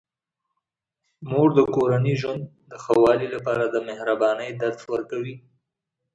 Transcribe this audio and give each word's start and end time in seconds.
مور 1.29 1.49
د 1.57 1.59
کورني 1.75 2.13
ژوند 2.21 2.43
د 2.71 2.73
ښه 2.83 2.93
والي 3.03 3.27
لپاره 3.35 3.63
د 3.67 3.75
مهربانۍ 3.89 4.49
درس 4.61 4.81
ورکوي. 4.93 5.35